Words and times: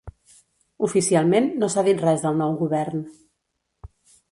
Oficialment, 0.87 1.51
no 1.63 1.69
s'ha 1.75 1.85
dit 1.89 2.03
res 2.07 2.25
del 2.25 2.41
nou 2.41 2.57
govern. 2.65 3.07